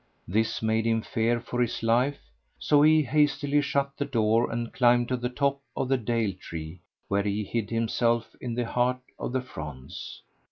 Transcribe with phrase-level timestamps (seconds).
[0.27, 2.17] This made him fear for his life,
[2.57, 6.81] so he hastily shut the door and climbed to the top of the date tree
[7.07, 10.23] where he hid himself in the heart of the fronds.